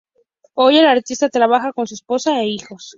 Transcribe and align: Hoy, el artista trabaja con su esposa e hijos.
Hoy, 0.55 0.79
el 0.79 0.87
artista 0.87 1.29
trabaja 1.29 1.73
con 1.73 1.85
su 1.85 1.93
esposa 1.93 2.41
e 2.41 2.47
hijos. 2.47 2.89